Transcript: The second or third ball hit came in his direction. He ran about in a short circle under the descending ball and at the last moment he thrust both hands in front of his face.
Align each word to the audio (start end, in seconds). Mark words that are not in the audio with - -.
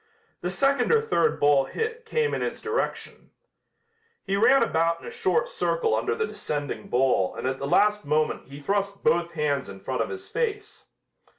The 0.41 0.49
second 0.49 0.91
or 0.91 0.99
third 0.99 1.39
ball 1.39 1.65
hit 1.65 2.07
came 2.07 2.33
in 2.33 2.41
his 2.41 2.59
direction. 2.59 3.29
He 4.23 4.35
ran 4.35 4.63
about 4.63 4.99
in 4.99 5.05
a 5.05 5.11
short 5.11 5.47
circle 5.47 5.93
under 5.93 6.15
the 6.15 6.25
descending 6.25 6.87
ball 6.87 7.35
and 7.35 7.45
at 7.45 7.59
the 7.59 7.67
last 7.67 8.03
moment 8.03 8.47
he 8.47 8.59
thrust 8.59 9.03
both 9.03 9.33
hands 9.33 9.69
in 9.69 9.79
front 9.79 10.01
of 10.01 10.09
his 10.09 10.27
face. 10.27 10.87